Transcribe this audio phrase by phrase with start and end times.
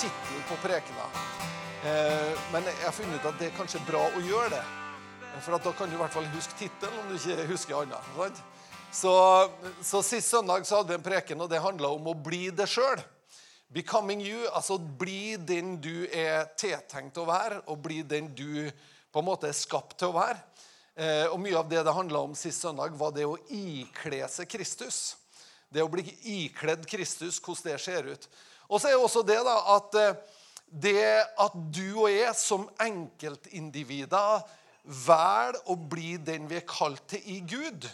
[0.00, 1.06] søndag så, så ga jeg ikke noe tittel på prekena.
[1.84, 4.64] Eh, men jeg har funnet ut at det er kanskje bra å gjøre det.
[5.44, 8.40] For da kan du i hvert fall huske tittelen om du ikke husker annet.
[8.92, 9.12] Så,
[9.82, 12.66] så Sist søndag så hadde vi en preken, og det handla om å bli det
[12.68, 13.00] sjøl.
[13.70, 18.70] Becoming you, altså bli den du er tiltenkt å være, og bli den du
[19.12, 20.40] på en måte er skapt til å være.
[20.96, 24.50] Eh, og Mye av det det handla om sist søndag, var det å ikle seg
[24.50, 25.16] Kristus.
[25.70, 26.02] Det å bli
[26.42, 28.26] ikledd Kristus, hvordan det ser ut.
[28.70, 30.18] Og så er det også det da, at eh,
[30.70, 31.06] det
[31.42, 34.44] at du og jeg som enkeltindivider
[34.86, 37.88] velger å bli den vi er kalt til i Gud,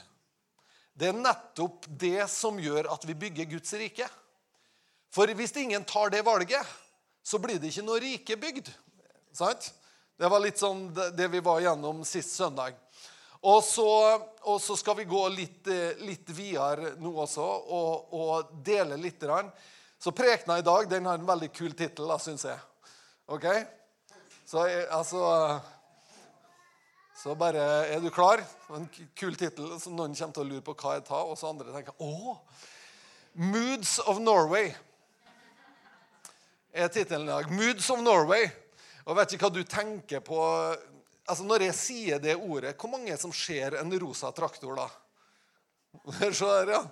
[0.97, 4.07] det er nettopp det som gjør at vi bygger Guds rike.
[5.13, 6.65] For hvis ingen tar det valget,
[7.25, 8.71] så blir det ikke noe rike bygd.
[9.37, 9.73] Sant?
[10.17, 12.77] Det var litt sånn det vi var gjennom sist søndag.
[13.47, 13.89] Og så,
[14.49, 19.23] og så, skal vi gå litt, eh, litt videre nå også og, og dele litt.
[20.07, 22.59] Så prekena i dag den har en veldig kul tittel, syns jeg.
[23.27, 23.47] OK?
[24.47, 24.63] Så
[24.95, 25.23] altså
[27.19, 28.45] Så bare Er du klar?
[28.71, 28.87] En
[29.19, 29.73] kul tittel.
[29.81, 32.37] Så noen kommer til å lure på hva jeg tar, og så andre tenker Å!
[33.35, 34.71] Moods of Norway
[36.71, 37.51] er tittelen i dag.
[37.51, 38.47] Moods of Norway.
[39.11, 40.39] Og vet ikke hva du tenker på
[41.27, 44.91] altså Når jeg sier det ordet, hvor mange som ser en rosa traktor da?
[46.23, 46.85] Der, ja.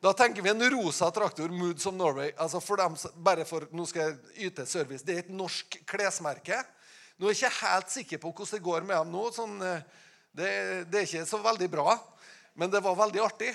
[0.00, 2.32] Da tenker vi en rosa traktor, Moods of Norway.
[2.36, 5.02] altså for dem, bare for, Nå skal jeg yte service.
[5.02, 6.60] Det er et norsk klesmerke.
[7.18, 9.24] Nå er jeg ikke helt sikker på hvordan det går med dem nå.
[9.34, 9.82] Sånn, eh,
[10.30, 10.50] det,
[10.86, 11.96] det, er ikke så veldig bra,
[12.54, 13.50] men det var veldig artig.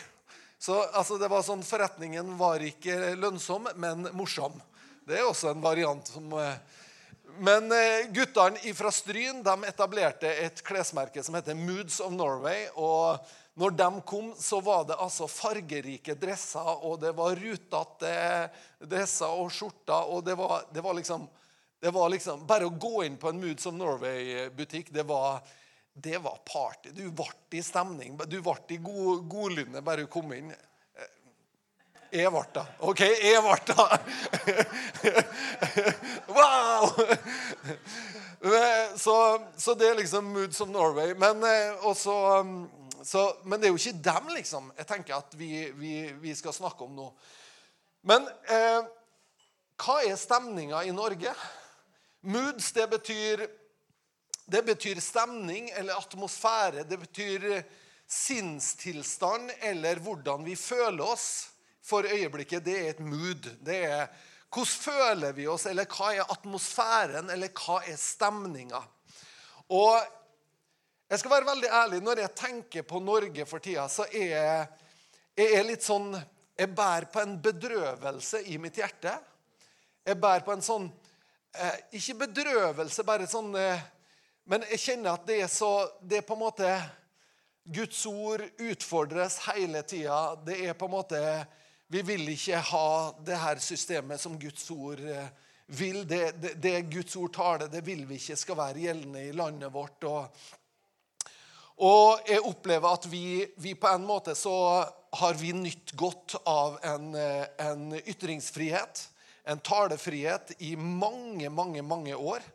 [0.59, 4.59] Så altså, det var sånn, Forretningen var ikke lønnsom, men morsom.
[5.07, 6.81] Det er også en variant som eh,
[7.39, 12.67] men eh, guttene fra Stryn de etablerte et klesmerke som heter Moods of Norway.
[12.75, 13.23] og
[13.53, 18.13] når de kom, så var det altså fargerike dresser, og det var rutete
[18.81, 20.09] dresser og skjorter.
[20.09, 21.27] og det var, det var, liksom,
[21.79, 25.05] det var liksom, Bare å gå inn på en Moods of Norway-butikk, det
[25.93, 26.89] det var party.
[26.89, 28.17] Du ble i stemning.
[28.25, 30.49] Du ble i god, godlynne bare du kom inn.
[32.13, 32.63] Jeg ble da.
[32.85, 33.85] OK, jeg ble da.
[36.37, 36.89] wow!
[38.97, 39.15] Så,
[39.57, 41.13] så, det er liksom Moods of Norway.
[41.17, 42.13] Men, eh, også,
[43.03, 46.55] så, men, det er jo ikke dem liksom, jeg tenker at vi, vi, vi skal
[46.55, 47.09] snakke om nå.
[48.07, 48.81] Men eh,
[49.83, 51.33] hva er stemninga i Norge?
[52.31, 53.45] Moods, det betyr,
[54.47, 56.85] det betyr stemning eller atmosfære.
[56.87, 57.47] Det betyr
[58.07, 61.27] sinnstilstand eller hvordan vi føler oss
[61.83, 63.49] for øyeblikket, det er et mood.
[63.59, 64.07] Det er
[64.53, 68.83] hvordan føler vi oss, eller hva er atmosfæren, eller hva er stemninga?
[69.73, 69.97] Og
[71.09, 74.67] jeg skal være veldig ærlig, når jeg tenker på Norge for tida, så er jeg,
[75.37, 76.13] jeg er litt sånn
[76.53, 79.15] Jeg bærer på en bedrøvelse i mitt hjerte.
[80.05, 80.85] Jeg bærer på en sånn
[81.57, 83.81] eh, Ikke bedrøvelse, bare sånn eh,
[84.45, 85.71] Men jeg kjenner at det er så
[86.01, 86.69] Det er på en måte
[87.63, 90.35] Guds ord utfordres hele tida.
[90.45, 91.19] Det er på en måte
[91.93, 92.87] vi vil ikke ha
[93.23, 95.29] det her systemet som Guds ord eh,
[95.77, 96.01] vil.
[96.07, 99.71] Det, det, det Guds ord taler, det vil vi ikke skal være gjeldende i landet
[99.71, 100.03] vårt.
[100.09, 100.43] Og,
[101.77, 104.55] og jeg opplever at vi, vi, på en måte så
[105.13, 109.07] har vi nytt godt av en, eh, en ytringsfrihet,
[109.49, 112.45] en talefrihet, i mange, mange, mange år.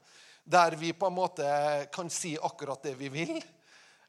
[0.45, 1.49] Der vi på en måte
[1.93, 3.37] kan si akkurat det vi vil.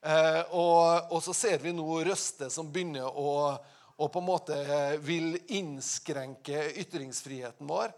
[0.02, 3.58] Eh, og, og så ser vi nå røster som begynner å
[4.00, 7.92] og på en måte eh, vil innskrenke ytringsfriheten vår.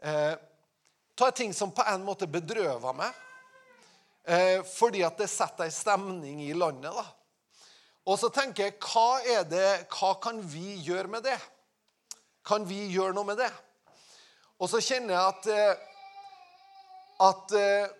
[0.00, 0.32] Eh,
[1.14, 3.18] ta ting som på en måte bedrøver meg,
[4.64, 6.94] fordi at det setter ei stemning i landet.
[6.96, 7.04] da.
[8.08, 11.38] Og så tenker jeg hva, er det, hva kan vi gjøre med det?
[12.44, 13.50] Kan vi gjøre noe med det?
[14.60, 15.76] Og så kjenner jeg at, eh,
[17.24, 17.94] at eh,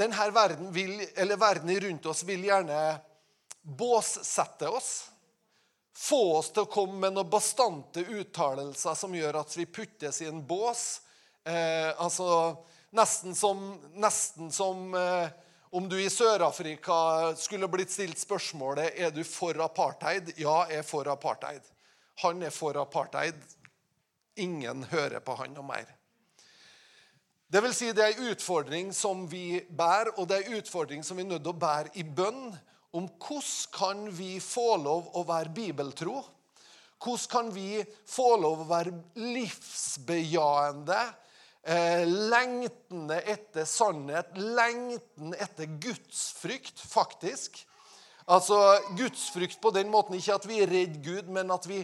[0.00, 2.78] denne verden, vil, eller verden rundt oss vil gjerne
[3.62, 4.92] båssette oss.
[5.94, 10.30] Få oss til å komme med noen bastante uttalelser som gjør at vi puttes i
[10.32, 11.04] en bås.
[11.44, 12.56] Eh, altså
[12.94, 13.64] nesten som,
[13.98, 15.28] nesten som eh,
[15.74, 20.30] om du i Sør-Afrika skulle blitt stilt spørsmålet er du for apartheid.
[20.38, 21.64] Ja, jeg er for apartheid.
[22.22, 23.34] Han er for apartheid.
[24.38, 25.88] Ingen hører på han noe mer.
[27.50, 31.02] Det vil si, det er en utfordring som vi bærer, og det er en utfordring
[31.06, 32.48] som vi er nødt til å bære i bønn
[32.94, 36.22] om hvordan kan vi få lov å være bibeltro?
[37.02, 41.02] Hvordan kan vi få lov å være livsbejaende,
[41.64, 47.62] lengtende etter sannhet, lengten etter gudsfrykt, faktisk?
[48.24, 48.58] Altså
[48.96, 51.82] gudsfrykt på den måten ikke at vi er redd Gud, men at vi,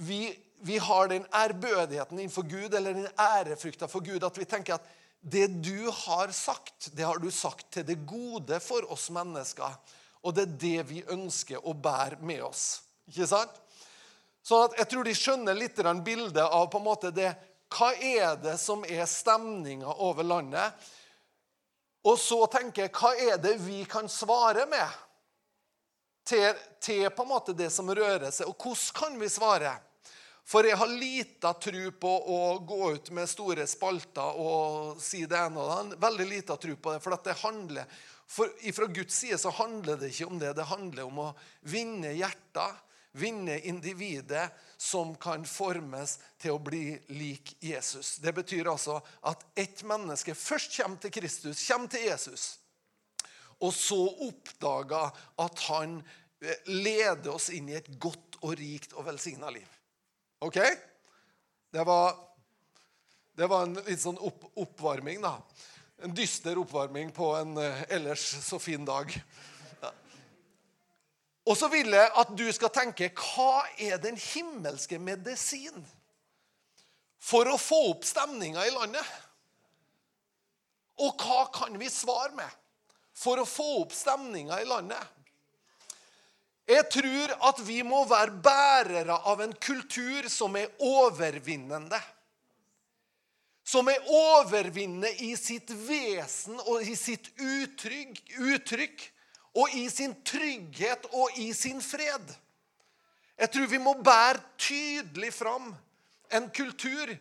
[0.00, 0.26] vi,
[0.64, 4.92] vi har den ærbødigheten innenfor Gud, eller den ærefrykta for Gud, at vi tenker at
[5.22, 9.76] det du har sagt, det har du sagt til det gode for oss mennesker.
[10.22, 12.82] Og det er det vi ønsker å bære med oss.
[13.10, 13.54] Ikke sant?
[14.42, 17.30] Sånn at Jeg tror de skjønner litt bildet av på en måte det
[17.72, 20.90] Hva er det som er stemninga over landet?
[22.04, 25.00] Og så tenker jeg hva er det vi kan svare med
[26.26, 28.50] til, til på en måte det som rører seg?
[28.50, 29.76] Og hvordan kan vi svare?
[30.42, 35.38] For jeg har lita tro på å gå ut med store spalter og si det
[35.38, 36.00] ene og det andre.
[36.02, 37.02] Veldig lita tro på det.
[37.04, 40.56] For det handler, for fra Guds side så handler det ikke om det.
[40.58, 41.28] Det handler om å
[41.70, 42.74] vinne hjerter,
[43.12, 44.48] vinne individet
[44.80, 48.16] som kan formes til å bli lik Jesus.
[48.22, 48.98] Det betyr altså
[49.28, 52.56] at ett menneske først kommer til Kristus, kommer til Jesus,
[53.62, 55.12] og så oppdager
[55.44, 56.00] at han
[56.42, 59.68] eh, leder oss inn i et godt og rikt og velsigna liv.
[60.42, 60.58] OK?
[61.72, 62.16] Det var,
[63.38, 65.36] det var en litt sånn opp, oppvarming, da.
[66.02, 69.12] En dyster oppvarming på en uh, ellers så fin dag.
[71.42, 75.82] Og så vil jeg at du skal tenke hva er den himmelske medisin
[77.22, 79.06] for å få opp stemninga i landet?
[81.02, 82.60] Og hva kan vi svare med
[83.16, 85.02] for å få opp stemninga i landet?
[86.70, 91.98] Jeg tror at vi må være bærere av en kultur som er overvinnende.
[93.66, 99.04] Som er overvinnende i sitt vesen og i sitt uttrykk, uttrykk
[99.58, 102.32] og i sin trygghet og i sin fred.
[103.38, 105.72] Jeg tror vi må bære tydelig fram
[106.32, 107.12] en kultur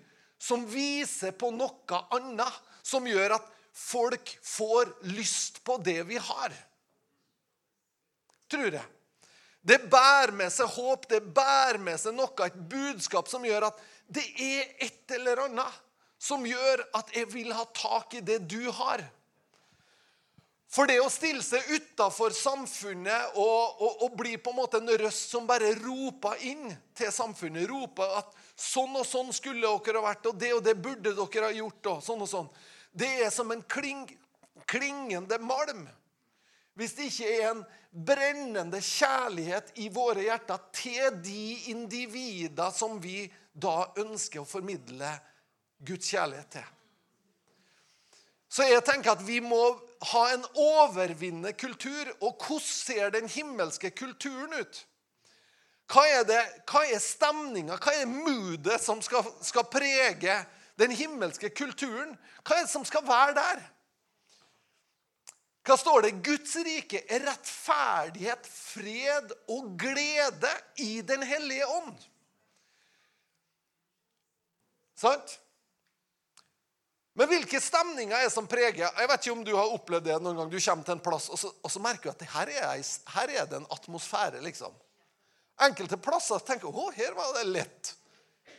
[0.41, 2.51] som viser på noe annet,
[2.83, 6.55] som gjør at folk får lyst på det vi har.
[8.51, 8.87] Tror jeg.
[9.61, 13.81] Det bærer med seg håp, det bærer med seg noe, et budskap som gjør at
[14.09, 15.81] det er et eller annet
[16.21, 19.03] som gjør at jeg vil ha tak i det du har.
[20.71, 24.93] For det å stille seg utafor samfunnet og, og, og, bli på en måte en
[25.01, 30.05] røst som bare roper inn til samfunnet, roper at sånn og sånn skulle dere ha
[30.05, 32.47] vært, og det og det burde dere ha gjort, og sånn og sånn,
[32.95, 34.05] det er som en kling,
[34.69, 35.83] klingende malm.
[36.79, 43.25] Hvis det ikke er en brennende kjærlighet i våre hjerter til de individer som vi
[43.51, 45.11] da ønsker å formidle
[45.83, 46.67] Guds kjærlighet til.
[48.51, 49.59] Så jeg tenker at vi må
[50.01, 52.09] ha en overvinnende kultur.
[52.21, 54.85] Og hvordan ser den himmelske kulturen ut?
[55.91, 56.39] Hva er, det,
[56.71, 60.37] hva er stemninga, hva er moodet som skal, skal prege
[60.79, 62.15] den himmelske kulturen?
[62.47, 63.63] Hva er det som skal være der?
[65.67, 66.13] Hva står det?
[66.25, 71.99] Guds rike er rettferdighet, fred og glede i Den hellige ånd.
[74.97, 75.37] Sant?
[77.21, 80.15] Men hvilke stemninger er det som preger Jeg vet ikke om du har opplevd det
[80.25, 80.49] noen gang.
[80.49, 82.79] Du kommer til en plass, og så, og så merker du at her er,
[83.13, 84.41] her er, det en atmosfære.
[84.41, 84.73] liksom.
[85.61, 87.91] Enkelte plasser tenker å, her var det lett.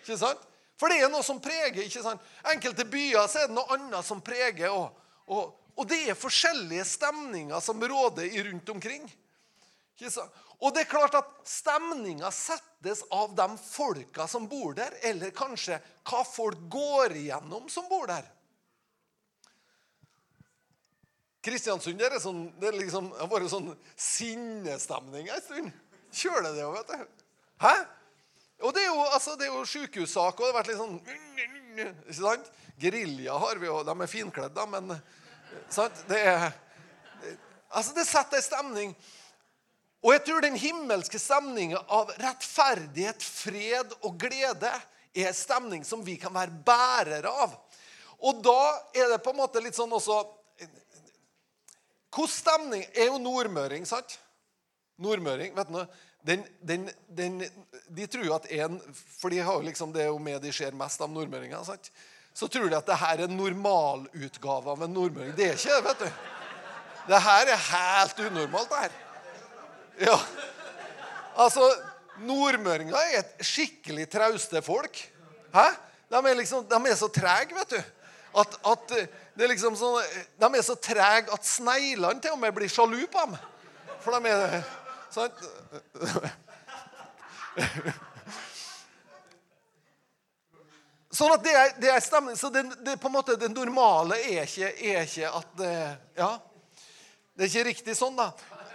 [0.04, 0.46] Ikke sant?
[0.78, 1.82] For det er noe som preger.
[1.82, 2.22] ikke sant?
[2.54, 4.70] Enkelte byer så er det noe annet som preger.
[4.70, 4.94] og,
[5.26, 9.06] og og det er forskjellige stemninger som råder rundt omkring.
[10.62, 15.80] Og det er klart at stemninga settes av de folka som bor der, eller kanskje
[16.06, 18.26] hva folk går igjennom som bor der.
[21.42, 25.72] Kristiansund er sånn, det er liksom, har vært sånn sinnestemning en stund.
[26.14, 27.22] Kjøler det jo, vet du.
[27.64, 27.72] Hæ?
[28.62, 31.00] Og det er jo, altså, det jo sykehussak, og det har vært litt sånn
[31.72, 32.50] ikke sant?
[32.78, 33.80] Gerilja har vi jo.
[33.86, 36.46] De er finkledd, da, men det, er,
[37.72, 38.94] altså det setter en stemning.
[40.02, 44.70] Og jeg tror den himmelske stemningen av rettferdighet, fred og glede
[45.12, 47.54] er en stemning som vi kan være bærere av.
[48.22, 48.60] Og da
[48.94, 50.20] er det på en måte litt sånn også
[52.12, 54.18] Hvordan stemning er jo nordmøring, sant?
[55.02, 55.86] Nordmøring, vet du noe?
[56.22, 57.40] Den, den, den,
[57.90, 58.76] de tror jo at en
[59.18, 61.64] For de har liksom, det er jo med de ser mest av nordmøringer.
[61.66, 61.90] sant?
[62.34, 65.34] så tror de at det her er normalutgave av en nordmøring.
[65.36, 66.20] Det er ikke det, vet du.
[67.10, 68.94] Det her er helt unormalt, det her.
[70.06, 70.18] Ja.
[71.44, 71.66] Altså,
[72.24, 75.02] nordmøringer er et skikkelig trauste folk.
[75.52, 75.66] Hæ?
[76.12, 77.82] De er, liksom, de er så trege, vet du.
[78.40, 78.96] At, at,
[79.34, 79.98] det er liksom sånn,
[80.40, 83.36] De er så trege at sneglene til og med blir sjalu på dem.
[84.04, 84.62] For de er
[85.12, 85.44] sant?
[91.12, 92.36] Sånn at det er, det er stemning.
[92.40, 95.62] Så det, det, på en måte, det normale er ikke, er ikke at
[96.16, 96.32] Ja.
[97.32, 98.28] Det er ikke riktig sånn, da.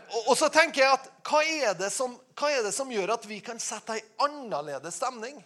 [0.08, 3.28] Og, og, så tenker jeg at hva er, som, hva er det som gjør at
[3.30, 5.38] vi kan sette ei annerledes stemning?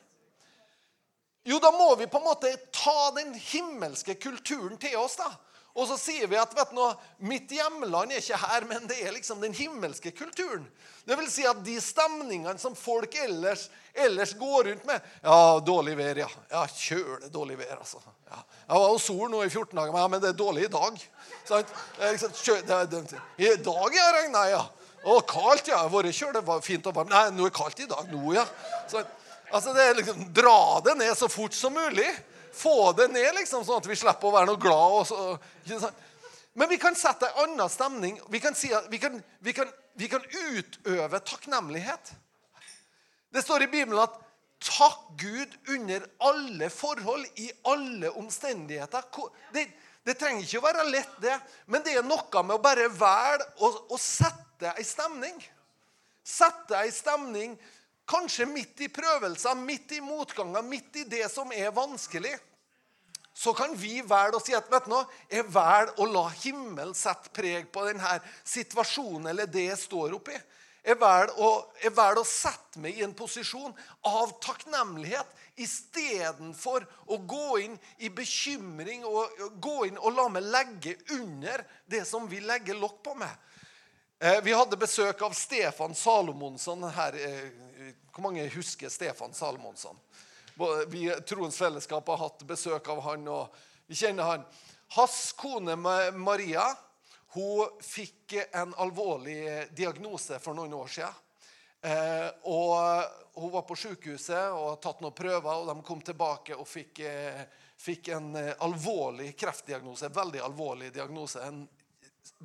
[1.48, 5.18] Jo, da må vi på en måte ta den himmelske kulturen til oss.
[5.18, 5.32] da.
[5.72, 6.82] Og så sier vi at vet du
[7.24, 10.66] mitt hjemland er ikke her, men det er liksom den himmelske kulturen.
[11.08, 15.96] Det vil si at de stemningene som folk ellers, ellers går rundt med Ja, dårlig
[15.98, 16.28] vær, ja.
[16.52, 18.04] Ja, Kjøle dårlig vær, altså.
[18.28, 18.42] Ja.
[18.68, 20.74] Jeg var hos sol nå i 14 dager, men, ja, men det er dårlig i
[20.76, 21.00] dag.
[21.48, 21.74] Sant?
[22.04, 22.36] Liksom,
[23.40, 24.62] I dag har det regna, ja.
[25.08, 25.82] Og kaldt, ja.
[25.90, 27.16] Vært kjølig, fint og varmt.
[27.16, 28.12] Nei, nå er det kaldt i dag.
[28.12, 28.46] Nå, ja.
[28.92, 29.02] Så,
[29.52, 32.10] altså, det er liksom, Dra det ned så fort som mulig.
[32.54, 34.98] Få det ned, liksom, sånn at vi slipper å være noe glad.
[35.02, 35.92] Og så,
[36.54, 38.20] Men vi kan sette en annen stemning.
[38.32, 42.12] Vi kan, si vi kan, vi, kan, vi kan utøve takknemlighet.
[43.32, 44.18] Det står i Bibelen at
[44.62, 49.08] takk Gud under alle forhold, i alle omstendigheter.
[49.56, 49.66] Det,
[50.04, 51.38] det trenger ikke å være lett, det,
[51.72, 55.40] men det er noe med å bare velge å sette ei stemning.
[56.22, 57.56] Sette ei stemning
[58.12, 62.34] Kanskje midt i prøvelser, midt i motganger, midt i det som er vanskelig.
[63.34, 66.96] Så kan vi velge å si at vet du noe, jeg velger å la himmelen
[66.98, 70.36] sette preg på denne situasjonen eller det jeg står oppi.
[70.84, 71.50] Jeg velger, å,
[72.20, 73.72] å sette meg i en posisjon
[74.10, 80.98] av takknemlighet istedenfor å gå inn i bekymring og gå inn og la meg legge
[81.16, 83.32] under det som vi legger lokk på meg.
[84.22, 87.71] Eh, vi hadde besøk av Stefan Salomonsson her eh,
[88.12, 89.98] hvor mange husker Stefan Salmonsson?
[90.92, 93.56] Vi Troens Fellesskap har hatt besøk av han, og
[93.88, 94.46] vi kjenner han.
[94.98, 96.66] Hans kone Maria
[97.34, 101.20] hun fikk en alvorlig diagnose for noen år siden.
[101.82, 106.58] Eh, og hun var på sykehuset og hadde tatt noen prøver, og de kom tilbake
[106.60, 107.46] og fikk, eh,
[107.80, 110.12] fikk en eh, alvorlig kreftdiagnose.
[110.14, 111.42] Veldig alvorlig diagnose.
[111.48, 111.64] En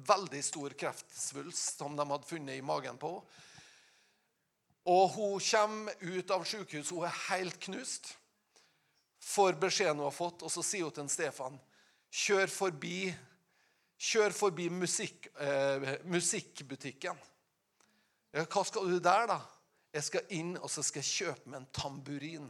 [0.06, 3.42] veldig stor kreftsvulst som de hadde funnet i magen på henne.
[4.86, 8.12] Og hun kommer ut av sykehuset, hun er helt knust.
[9.26, 11.58] Får beskjeden hun har fått, og så sier hun til Stefan
[12.16, 13.10] Kjør forbi,
[13.98, 17.18] kjør forbi musikk, eh, musikkbutikken.
[18.32, 19.40] Ja, hva skal du der, da?
[19.92, 22.48] Jeg skal inn og så skal jeg kjøpe meg en tamburin.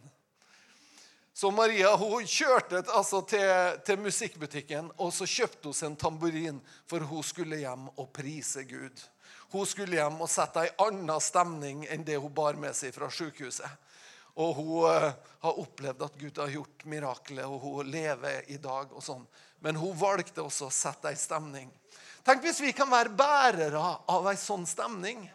[1.37, 3.51] Så Maria hun kjørte altså, til,
[3.85, 9.03] til, musikkbutikken og så kjøpte hun en tamburin, for hun skulle hjem og prise Gud.
[9.53, 13.11] Hun skulle hjem og sette ei anna stemning enn det hun bar med seg fra
[13.13, 13.69] sykehuset.
[14.41, 15.13] Og hun uh,
[15.45, 18.89] har opplevd at Gud har gjort miraklet, og hun lever i dag.
[18.97, 19.29] og sånn.
[19.61, 21.69] Men hun valgte også å sette ei stemning.
[22.25, 25.29] Tenk hvis vi kan være bærere av ei sånn stemning.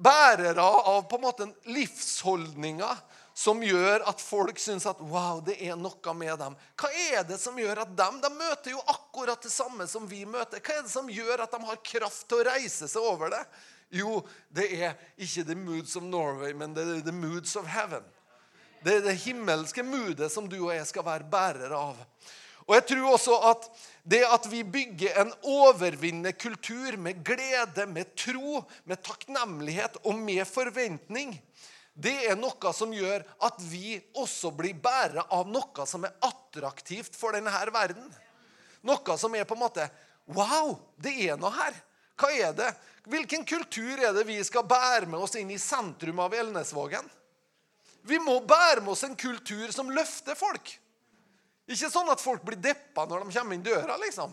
[0.00, 3.08] Bærere av på en måte livsholdninger
[3.40, 6.56] som gjør at folk syns at wow, det er noe med dem.
[6.76, 10.26] Hva er det som gjør at dem de møter jo akkurat det samme som vi
[10.28, 10.60] møter?
[10.60, 13.40] Hva er det som gjør at de har kraft til å reise seg over det?
[13.96, 14.18] Jo,
[14.52, 18.04] det er ikke the moods of Norway, men det er the moods of heaven.
[18.84, 22.04] Det er det himmelske moodet som du og jeg skal være bærere av.
[22.68, 23.66] Og jeg tror også at
[24.04, 30.44] det at vi bygger en overvinnende kultur med glede, med tro, med takknemlighet og med
[30.48, 31.38] forventning,
[32.00, 37.16] det er noe som gjør at vi også blir bærere av noe som er attraktivt
[37.18, 38.06] for denne verden.
[38.88, 39.90] Noe som er på en måte
[40.30, 41.74] Wow, det er noe her.
[42.20, 42.68] Hva er det?
[43.10, 47.08] Hvilken kultur er det vi skal bære med oss inn i sentrum av Elnesvågen?
[48.06, 50.70] Vi må bære med oss en kultur som løfter folk.
[51.70, 54.32] Ikke sånn at folk blir deppa når de kommer inn døra, liksom.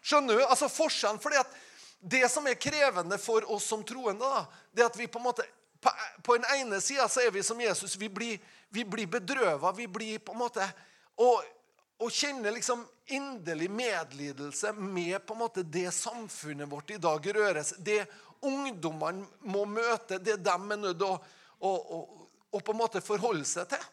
[0.00, 0.44] Skjønner du?
[0.46, 1.58] Altså forskjellen, fordi at
[2.00, 5.26] Det som er krevende for oss som troende, da, det er at vi på en
[5.26, 5.44] måte
[5.80, 7.96] på, den ene sida er vi som Jesus.
[7.96, 9.72] Vi blir, vi blir bedrøva.
[9.72, 10.66] Vi blir på en måte
[11.20, 11.44] og,
[12.00, 17.74] og kjenner liksom inderlig medlidelse med på en måte det samfunnet vårt i dag røres.
[17.78, 18.04] Det
[18.40, 21.18] ungdommene må møte, det de er nødt til å,
[21.60, 23.84] å, å, å på en måte forholde seg til.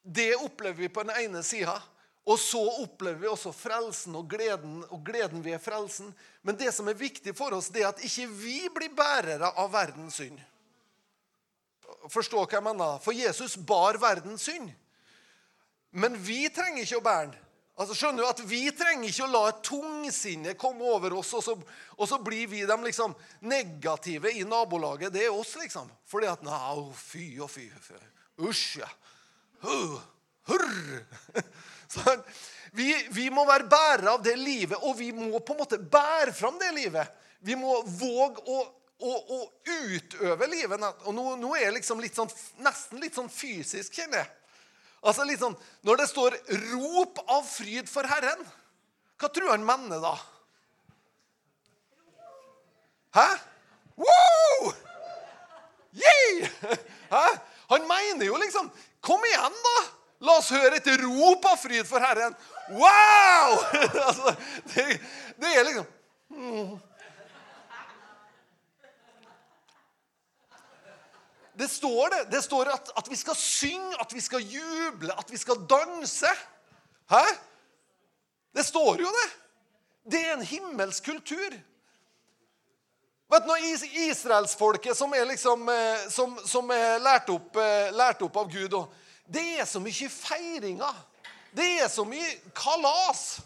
[0.00, 1.76] Det opplever vi på den ene sida.
[2.28, 6.12] Og så opplever vi også frelsen og gleden, og gleden ved frelsen.
[6.42, 9.72] Men det som er viktig for oss, det er at ikke vi blir bærere av
[9.72, 10.38] verdens synd.
[12.12, 13.00] Forstå hva jeg mener?
[13.02, 14.68] For Jesus bar verdens synd.
[15.90, 17.38] Men vi trenger ikke å bære den.
[17.80, 21.44] Altså, skjønner du at Vi trenger ikke å la et tungsinne komme over oss, og
[21.44, 21.54] så,
[21.96, 25.12] og så blir vi de liksom negative i nabolaget.
[25.14, 25.88] Det er oss, liksom.
[26.04, 27.70] Fordi at Nei, fy og fy.
[27.80, 27.96] fy.
[28.44, 28.90] Usj, ja.
[29.64, 30.68] Hurr.
[31.90, 32.22] Sånn.
[32.72, 36.34] Vi, vi, må være bærere av det livet, og vi må på en måte bære
[36.36, 37.16] fram det livet.
[37.42, 38.60] Vi må våge å,
[39.02, 40.84] å, å utøve livet.
[41.08, 42.30] Og nå, nå er jeg liksom litt sånn,
[42.62, 44.30] nesten litt sånn fysisk, kjenner jeg.
[45.00, 45.56] Altså litt sånn,
[45.88, 48.44] Når det står 'rop av fryd for Herren',
[49.20, 50.12] hva tror han mener da?
[53.16, 53.28] Hæ?
[53.96, 54.74] Wow!
[55.96, 56.52] Yeah!
[57.16, 57.26] Hæ?
[57.72, 58.70] Han mener jo liksom
[59.00, 59.78] Kom igjen, da!
[60.20, 62.34] La oss høre et rop av fryd for Herren.
[62.76, 63.56] Wow!
[64.08, 64.34] altså,
[64.74, 64.84] det,
[65.40, 65.86] det, er liksom
[66.36, 66.74] mm.
[71.60, 72.20] Det står det.
[72.36, 76.30] Det står at, at, vi skal synge, at vi skal juble, at vi skal danse.
[77.10, 77.24] Hæ?
[78.56, 79.28] Det står jo det.
[80.12, 81.56] Det er en himmelsk kultur.
[83.30, 83.52] Vet du,
[84.10, 88.74] Israelsfolket som er, liksom, eh, som, som er lært, opp, eh, lært opp av Gud
[89.30, 90.96] Det er så mye feiringer.
[91.54, 93.40] Det er så mye kalas.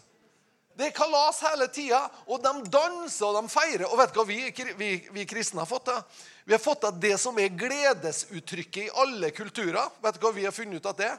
[0.75, 3.85] Det er kalas hele tida, og de danser og de feirer.
[3.87, 4.39] Og vet du hva vi,
[4.75, 5.87] vi, vi kristne har fått?
[5.87, 6.23] til?
[6.45, 10.43] Vi har fått at det som er gledesuttrykket i alle kulturer Vet du hva vi
[10.45, 11.13] har funnet ut at det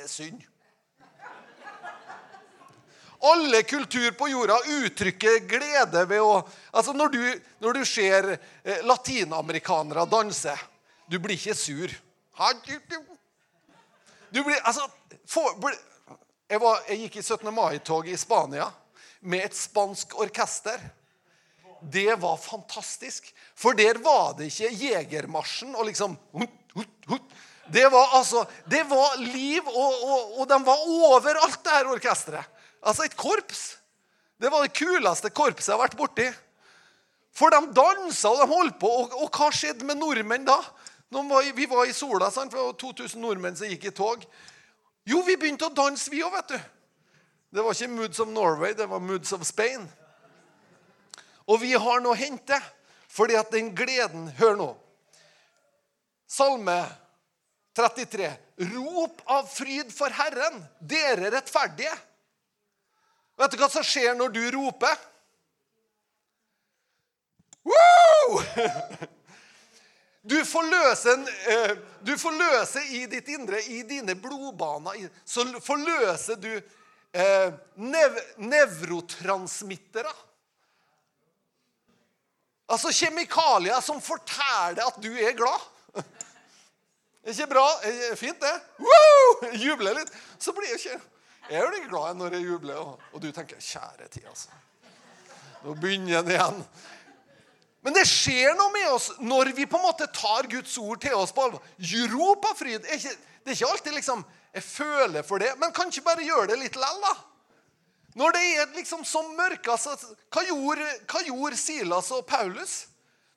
[0.00, 0.44] er synd.
[3.26, 6.40] Alle kultur på jorda uttrykker glede ved å
[6.72, 7.20] Altså, Når du,
[7.64, 10.52] når du ser eh, latinamerikanere danse
[11.08, 11.92] Du blir ikke sur.
[14.36, 14.84] Du blir Altså
[15.26, 15.70] for,
[16.50, 17.48] jeg, var, jeg, gikk i 17.
[17.54, 18.68] mai-toget i Spania
[19.26, 20.82] med et spansk orkester.
[21.80, 23.32] Det var fantastisk.
[23.56, 26.18] For der var det ikke Jegermarsjen og liksom
[27.72, 32.52] Det var altså, det var liv, og, og, og de var overalt, det her orkesteret.
[32.86, 33.64] Altså et korps.
[34.38, 36.28] Det var det kuleste korpset jeg har vært borti.
[37.36, 38.92] For de dansa og de holdt på.
[39.00, 40.60] Og, og hva skjedde med nordmenn da?
[41.08, 42.52] Var, vi var i sola, sant?
[42.52, 44.24] for 2000 nordmenn som gikk i tog.
[45.06, 46.58] Jo, vi begynte å danse, vi òg, vet du.
[47.56, 49.86] Det var ikke Moods of Norway, det var Moods of Spain.
[51.46, 52.58] Og vi har noe å hente,
[53.06, 54.68] fordi at den gleden Hør nå.
[56.26, 56.80] Salme
[57.78, 58.32] 33.
[58.74, 61.94] Rop av fryd for Herren, dere rettferdige.
[63.36, 64.96] Vet du hva som skjer når du roper?
[67.66, 68.40] Woo!
[70.26, 77.52] Du forløser, en, du forløser i ditt indre, i dine blodbaner, så forløser du eh,
[77.78, 80.14] nev nevrotransmittere.
[82.66, 85.68] Altså kjemikalier som forteller at du er glad.
[87.30, 87.66] Ikke bra?
[88.18, 88.56] Fint, det?
[88.82, 89.52] Woo!
[89.62, 90.10] Jubler litt.
[90.42, 90.98] Så blir jeg ikke
[91.46, 92.78] jeg er jo glad når jeg jubler,
[93.14, 94.48] og du tenker 'kjære tid', altså.
[95.62, 96.64] Nå begynner den igjen.
[97.86, 101.14] Men det skjer noe med oss når vi på en måte tar Guds ord til
[101.14, 101.62] oss på alvor.
[101.78, 102.82] Europafryd.
[102.82, 103.14] Det er,
[103.52, 104.24] ikke, alltid liksom
[104.56, 107.12] jeg føler for det, men kan ikke bare gjøre det litt lell, da?
[108.18, 109.94] Når det er liksom så mørkt altså,
[110.32, 112.74] hva, hva gjorde Silas og Paulus?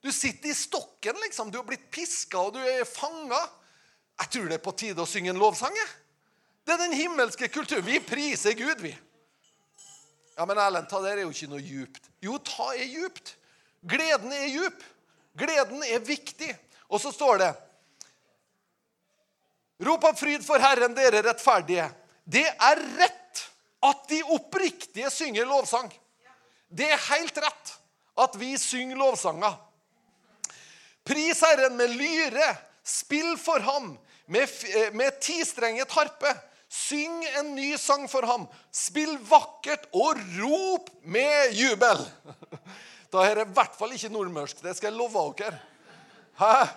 [0.01, 1.51] Du sitter i stokken, liksom.
[1.51, 3.43] Du har blitt piska, og du er fanga.
[4.23, 5.75] Jeg tror det er på tide å synge en lovsang.
[6.65, 7.85] Det er den himmelske kulturen.
[7.85, 8.95] Vi priser Gud, vi.
[10.39, 12.09] Ja, Men Erlend, ta det er jo ikke noe djupt.
[12.23, 13.35] Jo, ta er djupt.
[13.81, 14.83] Gleden er djup.
[15.39, 16.51] Gleden er viktig.
[16.89, 17.49] Og så står det
[19.79, 21.85] Rop av fryd for Herren, dere rettferdige.
[22.27, 23.43] Det er rett
[23.87, 25.87] at de oppriktige synger lovsang.
[26.67, 27.71] Det er helt rett
[28.19, 29.55] at vi synger lovsanger.
[31.07, 32.51] Pris Herren med lyre.
[32.83, 33.93] Spill for ham
[34.25, 36.35] med, eh, med tistrenget harpe.
[36.69, 38.47] Syng en ny sang for ham.
[38.71, 42.03] Spill vakkert og rop med jubel.
[43.13, 44.61] Da er det i hvert fall ikke nordmørsk.
[44.63, 45.57] Det skal jeg love dere.
[46.39, 46.67] Hæ?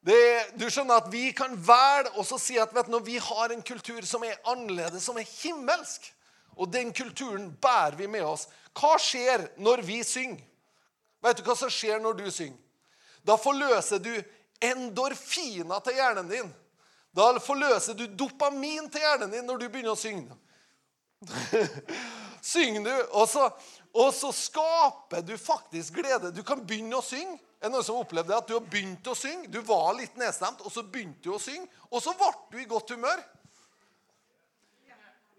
[0.00, 0.20] Det,
[0.56, 3.62] du skjønner at Vi kan velge og si at vet du, når vi har en
[3.62, 6.08] kultur som er annerledes, som er himmelsk,
[6.56, 10.40] og den kulturen bærer vi med oss Hva skjer når vi synger?
[11.20, 12.58] Vet du hva som skjer når du synger?
[13.26, 14.12] Da forløser du
[14.64, 16.48] endorfiner til hjernen din.
[17.12, 20.32] Da forløser du dopamin til hjernen din når du begynner å synge.
[22.52, 23.50] Synger du, og så,
[23.92, 26.30] og så, skaper du faktisk glede.
[26.30, 27.38] Du kan begynne å synge.
[27.60, 29.50] Er det noen som opplevde at du har begynt å synge?
[29.52, 32.68] Du var litt nedstemt, og så begynte du å synge, og så ble du i
[32.70, 33.20] godt humør.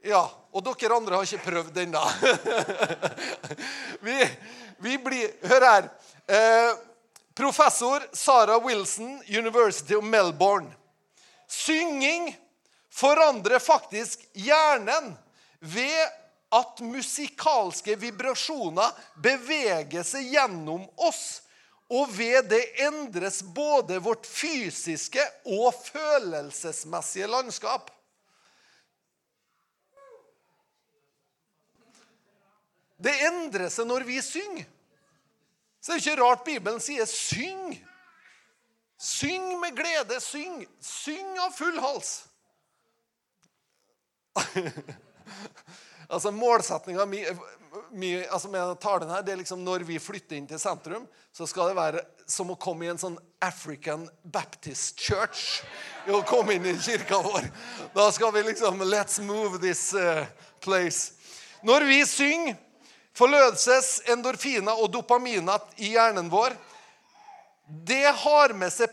[0.02, 2.02] Ja, og dere andre har ikke prøvd den, da.
[4.06, 4.18] vi,
[4.82, 5.90] vi blir Hør her.
[6.26, 6.72] Eh,
[7.38, 10.74] professor Sarah Wilson, University of Melbourne.
[11.48, 12.32] Synging
[12.92, 15.14] forandrer faktisk hjernen
[15.60, 16.21] ved
[16.52, 18.92] at musikalske vibrasjoner
[19.24, 21.42] beveger seg gjennom oss.
[21.92, 27.92] Og ved det endres både vårt fysiske og følelsesmessige landskap.
[33.02, 34.68] Det endrer seg når vi synger.
[35.82, 37.80] Så det er ikke rart Bibelen sier 'syng'.
[39.02, 40.20] Syng med glede.
[40.22, 40.68] Syng.
[40.80, 42.28] Syng av full hals.
[46.12, 47.24] altså Målsettinga mi,
[47.92, 51.48] mi altså med talen her, det er liksom når vi flytter inn til sentrum, så
[51.48, 55.62] skal det være som å komme i en sånn African Baptist Church.
[56.08, 57.48] Å komme inn i kirka vår.
[57.96, 60.26] Da skal vi liksom Let's move this uh,
[60.64, 61.14] place.
[61.64, 62.60] Når vi synger,
[63.16, 66.56] forløses endorfiner og dopaminer i hjernen vår.
[67.68, 68.92] Det har med seg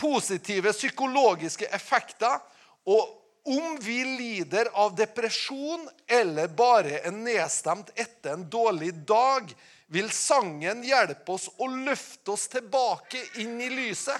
[0.00, 2.40] positive psykologiske effekter.
[2.84, 9.50] Og om vi lider av depresjon eller bare er nedstemt etter en dårlig dag,
[9.86, 14.16] vil sangen hjelpe oss å løfte oss tilbake inn i lyset.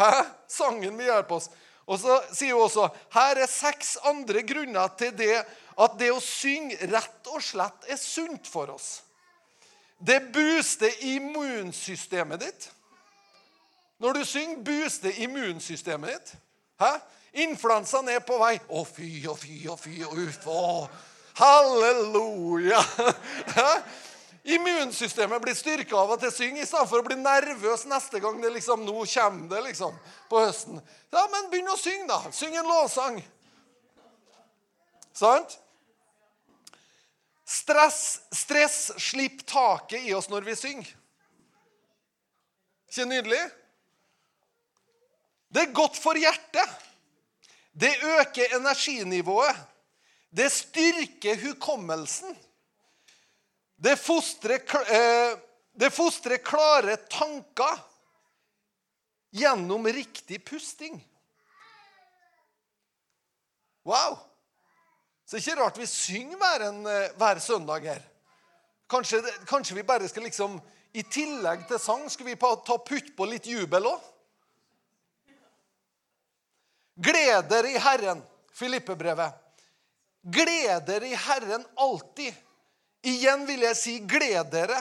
[0.00, 0.24] Hæ?
[0.48, 1.50] Sangen vil hjelpe oss.
[1.84, 6.20] Og så sier hun også her er seks andre grunner til det at det å
[6.22, 9.02] synge rett og slett er sunt for oss.
[10.02, 12.70] Det booster immunsystemet ditt.
[14.02, 16.32] Når du synger, booster immunsystemet ditt.
[16.82, 16.96] Hæ?
[17.32, 18.58] Influensaen er på vei.
[18.68, 20.46] Å, fy å, fy å, fy og uff.
[20.52, 20.88] Å,
[21.40, 22.82] halleluja.
[24.42, 28.82] Immunsystemet blir styrka av at jeg synger, istedenfor å bli nervøs neste gang det liksom,
[28.82, 29.94] nå kommer det liksom,
[30.28, 30.80] på høsten.
[31.14, 32.18] Ja, Men begynn å synge, da.
[32.34, 33.20] Syng en lovsang.
[35.14, 35.58] Sant?
[37.46, 40.90] Stress, stress slipper taket i oss når vi synger.
[42.90, 43.42] Ikke nydelig?
[45.52, 46.88] Det er godt for hjertet.
[47.72, 49.56] Det øker energinivået.
[50.36, 52.36] Det styrker hukommelsen.
[53.76, 54.60] Det fostrer,
[54.94, 55.38] eh,
[55.80, 57.80] det fostrer klare tanker
[59.32, 61.00] gjennom riktig pusting.
[63.84, 64.18] Wow!
[65.26, 68.02] Så det er ikke rart vi synger hver, en, eh, hver søndag her.
[68.90, 70.60] Kanskje, kanskje, vi bare skal liksom
[70.94, 74.11] I tillegg til sang skal vi ta putt på litt jubel òg?
[77.02, 78.22] Gled dere i Herren.
[78.52, 79.34] Filippebrevet.
[80.22, 82.34] Gleder i Herren alltid.
[83.02, 84.78] Igjen vil jeg si gled dere.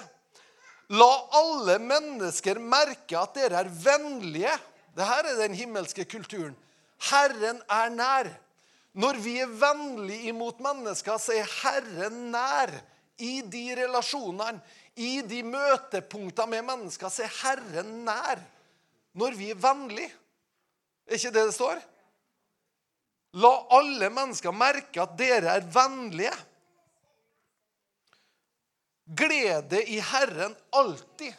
[0.92, 4.54] La alle mennesker merke at dere er vennlige.
[4.94, 6.54] Dette er den himmelske kulturen.
[7.10, 8.30] Herren er nær.
[8.94, 12.74] Når vi er vennlige imot mennesker, så er Herren nær.
[13.22, 14.60] I de relasjonene,
[14.98, 18.42] i de møtepunktene med mennesker, så er Herren nær.
[19.18, 20.12] Når vi er vennlige.
[21.08, 21.82] Er ikke det det står?
[23.39, 26.34] La alle mennesker merke at dere er vennlige.
[29.06, 31.34] Glede i Herren alltid.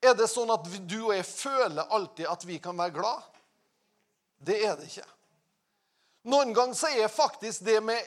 [0.00, 3.24] Er det sånn at du og jeg føler alltid at vi kan være glad?
[4.40, 5.08] Det er det ikke.
[6.32, 8.00] Noen ganger så er faktisk det med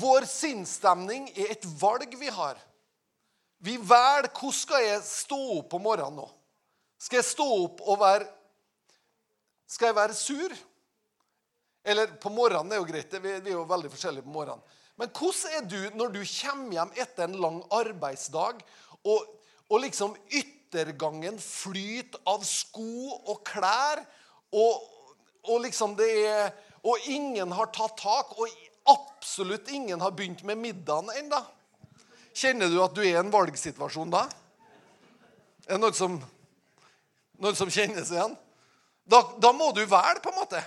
[0.00, 2.56] vår sinnsstemning er et valg vi har.
[3.64, 6.26] Vi velger hvordan skal jeg stå opp om morgenen nå.
[7.00, 8.32] Skal jeg stå opp og være
[9.66, 10.52] Skal jeg være sur?
[11.86, 13.14] Eller på morgenen er jo greit.
[13.22, 14.62] Vi er jo veldig forskjellige på morgenen.
[14.98, 18.62] Men hvordan er du når du kommer hjem etter en lang arbeidsdag,
[19.06, 19.26] og,
[19.70, 24.02] og liksom yttergangen flyter av sko og klær,
[24.56, 24.86] og,
[25.46, 26.46] og liksom det er
[26.86, 28.46] Og ingen har tatt tak, og
[28.86, 31.40] absolutt ingen har begynt med middagen ennå?
[32.30, 34.20] Kjenner du at du er i en valgsituasjon da?
[35.66, 36.14] Er det noen som,
[37.42, 38.36] noen som kjennes igjen?
[39.02, 40.62] Da, da må du velge, på en måte.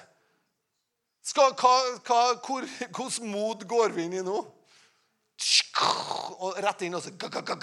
[1.29, 1.73] Skal, hva,
[2.07, 2.65] hva, hvor,
[2.95, 4.39] Hvordan mod går vi inn i nå?
[6.39, 7.55] Og rett inn og så ga, ga,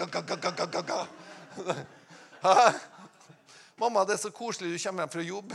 [0.82, 1.00] ga,
[3.80, 5.52] Mamma, det er så koselig du kommer hjem fra jobb.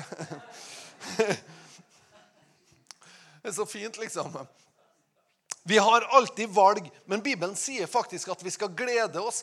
[3.42, 4.36] Det er så fint, liksom.
[5.66, 9.42] Vi har alltid valg, men Bibelen sier faktisk at vi skal glede oss.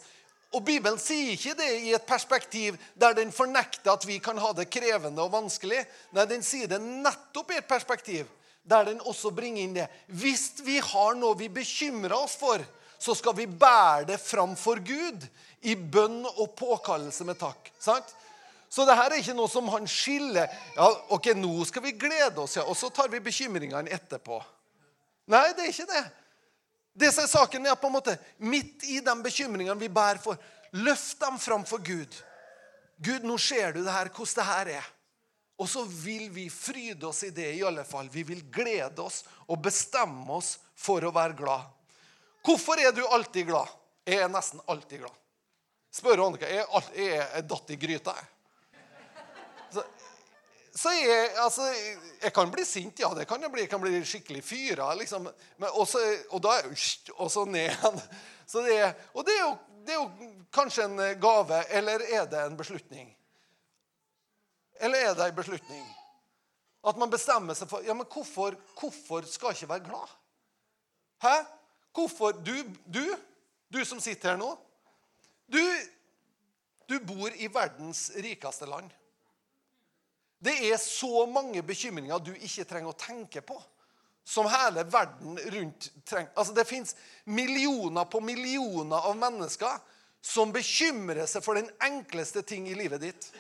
[0.55, 4.53] Og Bibelen sier ikke det i et perspektiv der den fornekter at vi kan ha
[4.55, 5.83] det krevende og vanskelig.
[6.15, 8.31] Nei, den sier det nettopp i et perspektiv
[8.63, 9.87] der den også bringer inn det.
[10.09, 12.63] Hvis vi har noe vi bekymrer oss for,
[12.99, 15.25] så skal vi bære det fram for Gud
[15.67, 17.71] i bønn og påkallelse med takk.
[17.81, 18.15] Sant?
[18.69, 22.43] Så det her er ikke noe som han skiller ja, ok, nå skal vi glede
[22.43, 24.43] oss, ja, og så tar vi bekymringene etterpå.
[25.33, 26.05] Nei, det er ikke det.
[26.99, 30.37] Det som er saken er på en måte, Midt i de bekymringene vi bærer for,
[30.77, 32.13] løft dem fram for Gud.
[32.99, 34.89] Gud, nå ser du det her, hvordan det her er.
[35.59, 38.09] Og så vil vi fryde oss i det i alle fall.
[38.13, 41.67] Vi vil glede oss og bestemme oss for å være glad.
[42.47, 43.71] Hvorfor er du alltid glad?
[44.07, 45.17] Jeg er nesten alltid glad.
[45.93, 46.47] Spør Annika.
[46.47, 48.35] Jeg jeg er datt i gryta, jeg.
[50.79, 51.65] Så jeg, altså,
[52.23, 53.11] jeg kan bli sint, ja.
[53.15, 54.93] det kan Jeg bli, jeg kan bli skikkelig fyra.
[54.95, 55.27] Liksom.
[55.59, 55.99] Men også,
[56.31, 56.61] og da
[57.17, 57.99] og så ned igjen.
[59.13, 59.51] Og det er, jo,
[59.85, 63.11] det er jo kanskje en gave, eller er det en beslutning?
[64.81, 65.85] Eller er det en beslutning?
[66.87, 70.13] At man bestemmer seg for ja, men hvorfor, hvorfor skal jeg ikke være glad?
[71.23, 71.35] Hæ?
[71.95, 72.33] Hvorfor?
[72.47, 72.55] Du,
[72.87, 73.03] du,
[73.75, 74.53] du som sitter her nå,
[75.51, 75.61] du,
[76.89, 78.93] du bor i verdens rikeste land.
[80.39, 83.57] Det er så mange bekymringer du ikke trenger å tenke på,
[84.23, 86.31] som hele verden rundt trenger.
[86.37, 86.95] Altså, det fins
[87.27, 89.81] millioner på millioner av mennesker
[90.23, 93.31] som bekymrer seg for den enkleste ting i livet ditt.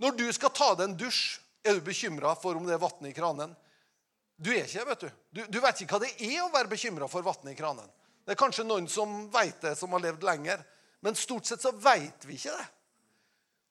[0.00, 3.08] Når du skal ta deg en dusj, er du bekymra for om det er vann
[3.08, 3.52] i kranen.
[4.40, 5.10] Du er ikke vet du.
[5.36, 5.40] du.
[5.52, 7.88] Du vet ikke hva det er å være bekymra for vann i kranen.
[8.24, 10.62] Det er kanskje noen som vet det, som har levd lenger.
[11.04, 12.66] Men stort sett så vet vi ikke det.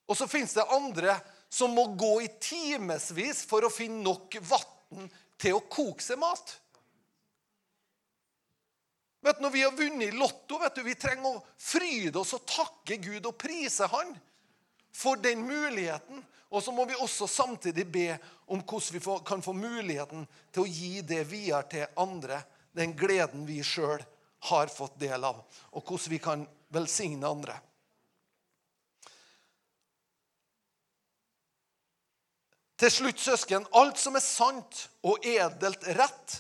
[0.10, 1.18] Og så fins det andre
[1.50, 5.10] som må gå i timevis for å finne nok vann
[5.42, 6.54] til å koke seg mat.
[9.26, 12.38] Vet du, Når vi har vunnet i Lotto, vet du, vi trenger å fryde oss
[12.38, 14.14] og takke Gud og prise Han
[15.00, 16.26] for den muligheten.
[16.50, 18.18] Og så må vi også samtidig be
[18.50, 22.42] om hvordan vi kan få muligheten til å gi det videre til andre.
[22.76, 24.02] Den gleden vi sjøl
[24.50, 25.42] har fått del av,
[25.76, 27.58] og hvordan vi kan velsigne andre.
[32.80, 36.38] Til slutt, søsken, alt som er sant og edelt rett,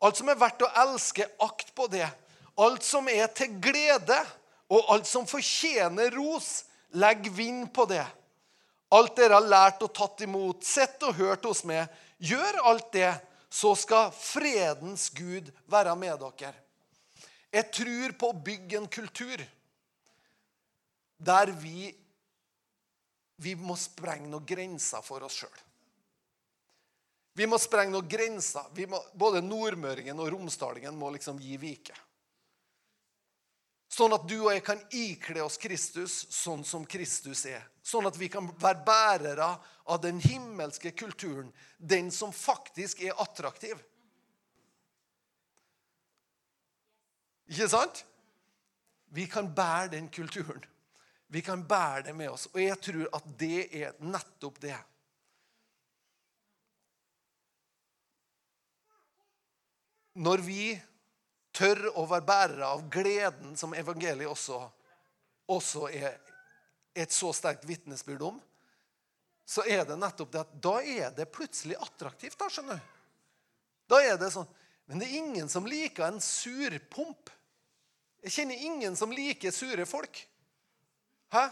[0.00, 2.06] alt som er verdt å elske, akt på det.
[2.62, 4.18] Alt som er til glede,
[4.70, 6.60] og alt som fortjener ros,
[6.98, 8.06] legg vind på det.
[8.90, 11.86] Alt dere har lært og tatt imot, sett og hørt hos meg,
[12.18, 13.12] gjør alt det,
[13.50, 16.54] så skal fredens Gud være med dere.
[17.50, 19.42] Jeg tror på å bygge en kultur
[21.20, 21.90] der vi,
[23.42, 25.58] vi må sprenge noen grenser for oss sjøl.
[27.36, 28.70] Vi må sprenge noen grenser.
[28.90, 31.94] Må, både nordmøringen og romsdalingen må liksom gi vike.
[33.90, 37.64] Sånn at du og jeg kan ikle oss Kristus sånn som Kristus er.
[37.82, 39.48] Sånn at vi kan være bærere
[39.90, 41.48] av den himmelske kulturen.
[41.76, 43.80] Den som faktisk er attraktiv.
[47.50, 48.04] Ikke sant?
[49.10, 50.62] Vi kan bære den kulturen.
[51.26, 52.46] Vi kan bære det med oss.
[52.54, 54.78] Og jeg tror at det er nettopp det.
[60.14, 60.62] Når vi
[61.52, 64.60] tør å være bærer av gleden som evangeliet også,
[65.50, 66.18] også er
[66.94, 68.38] et så sterkt vitnesbyrd om,
[69.50, 72.38] så er det nettopp det at da er det plutselig attraktivt.
[72.38, 72.96] Da skjønner du.
[73.90, 74.46] Da er det sånn
[74.90, 77.30] Men det er ingen som liker en surpomp.
[78.26, 80.18] Jeg kjenner ingen som liker sure folk.
[81.30, 81.44] Hæ?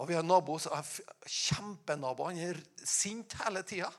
[0.00, 0.88] Og vi har nabo som er
[1.30, 2.26] kjempenabo.
[2.26, 3.92] Han er sint hele tida.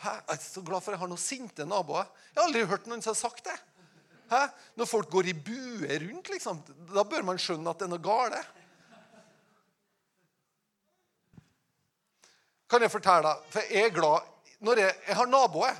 [0.00, 2.06] Jeg er så glad for jeg har noen sinte naboer.
[2.30, 3.56] Jeg har aldri hørt noen som har sagt det.
[4.30, 4.44] Hæ?
[4.78, 6.62] Når folk går i bue rundt, liksom,
[6.94, 8.56] da bør man skjønne at det er noe galt.
[12.70, 14.28] Kan jeg fortelle deg, for jeg er glad
[14.62, 15.78] når jeg, jeg har naboer.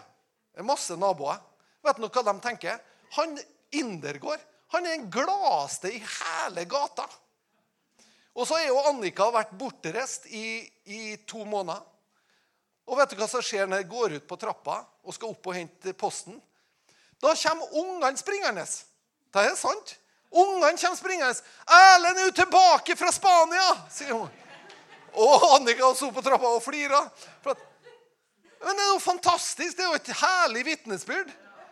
[0.50, 1.38] Jeg har masse naboer.
[1.86, 2.80] Vet du hva de tenker?
[3.16, 3.38] Han
[3.70, 7.06] Indergård han er den gladeste i hele gata.
[8.38, 11.82] Og så er jo Annika vært bortreist i, i to måneder.
[12.86, 15.50] Og vet du hva som skjer når jeg går ut på trappa og skal opp
[15.50, 16.38] og hente posten?
[17.20, 18.64] Da kommer ungene springende.
[19.32, 19.96] Det er sant.
[20.30, 21.34] Ungene kommer springende.
[21.66, 24.30] 'Erlend er jo tilbake fra Spania!' sier hun.
[25.12, 27.02] Og Annika sto på trappa og flira.
[28.60, 29.76] Men det er jo fantastisk.
[29.76, 31.30] Det er jo et herlig vitnesbyrd.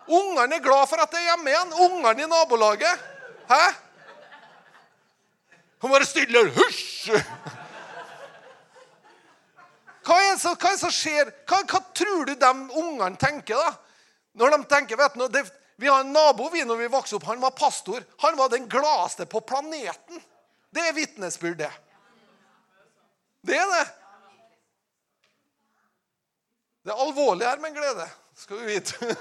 [0.08, 1.72] Ungene er glad for at det er hjemme igjen.
[1.84, 3.04] Ungene i nabolaget.
[3.48, 3.64] Hæ?
[5.80, 6.48] Hun bare stille.
[6.50, 7.10] Hysj!
[10.08, 11.28] Hva er det som, skjer?
[11.44, 13.60] Hva, hva, tror du de ungene tenker?
[13.60, 13.87] da?
[14.38, 15.42] Når de tenker, vet du,
[15.76, 17.26] Vi har en nabo vi når vi vokste opp.
[17.30, 18.04] Han var pastor.
[18.18, 20.22] Han var den gladeste på planeten.
[20.70, 21.70] Det er vitnesbyrd, det.
[23.46, 23.84] Det er det.
[26.84, 28.06] Det er alvorlig her men glede,
[28.38, 29.16] skal du vite.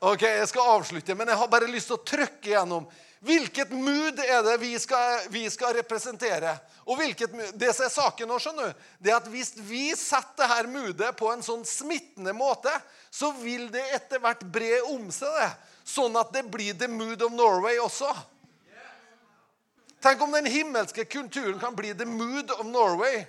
[0.10, 2.86] ok, Jeg skal avslutte, men jeg har bare lyst til å trykke gjennom
[3.20, 6.54] Hvilket mood er det vi skal, vi skal representere?
[6.88, 10.48] Og hvilket, Det som er saken nå, skjønner du, det er at hvis vi setter
[10.48, 12.72] dette moodet på en sånn smittende måte,
[13.12, 15.50] så vil det etter hvert bre om seg, det.
[15.84, 18.08] Sånn at det blir the mood of Norway også.
[20.00, 23.26] Tenk om den himmelske kulturen kan bli the mood of Norway.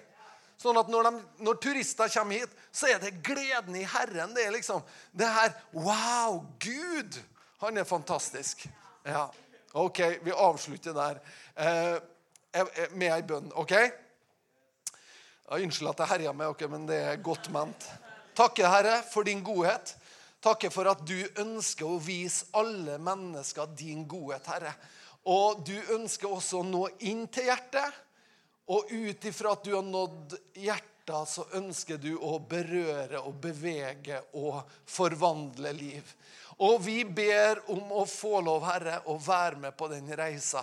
[0.61, 4.31] Sånn at når, de, når, turister kommer hit, så er det gleden i Herren.
[4.37, 7.17] Det er liksom det her Wow, Gud!
[7.59, 8.69] Han er fantastisk.
[9.03, 9.27] Ja.
[9.73, 11.19] OK, vi avslutter der
[11.55, 11.97] eh,
[12.91, 13.51] med ei bønn.
[13.55, 13.71] OK?
[13.71, 17.87] Ja, unnskyld at jeg herja med dere, men det er godt ment.
[18.35, 19.95] Takke, Herre, for din godhet.
[20.43, 24.75] Takke for at du ønsker å vise alle mennesker din godhet, Herre.
[25.31, 27.99] Og du ønsker også å nå inn til hjertet.
[28.71, 30.89] Og ut ifra at du har nådd hjertet
[31.27, 36.13] så ønsker du å berøre og bevege og forvandle liv.
[36.61, 40.61] Og vi ber om å få lov, Herre, å være med på den reisa.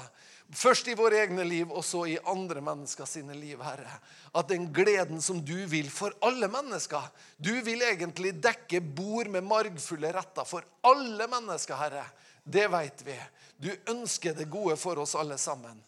[0.54, 3.98] Først i våre egne liv, og så i andre mennesker sine liv, Herre.
[4.38, 9.44] At den gleden som du vil for alle mennesker Du vil egentlig dekke bord med
[9.44, 12.06] margfulle retter for alle mennesker, Herre.
[12.44, 13.18] Det vet vi.
[13.58, 15.82] Du ønsker det gode for oss alle sammen.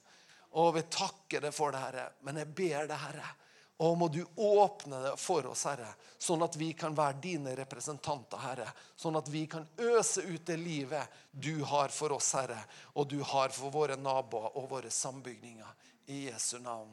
[0.59, 2.09] Og vi takker deg for det, Herre.
[2.27, 3.31] Men jeg ber deg, Herre,
[3.81, 5.89] og må du åpne det for oss, Herre,
[6.21, 8.67] sånn at vi kan være dine representanter, Herre.
[8.93, 12.61] Sånn at vi kan øse ut det livet du har for oss, Herre,
[12.93, 15.73] og du har for våre naboer og våre sambygninger.
[16.13, 16.93] I Jesu navn.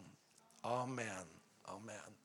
[0.63, 1.36] Amen.
[1.76, 2.17] Amen.